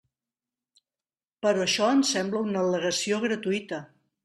[1.43, 3.85] Però això ens sembla una al·legació gratuïta.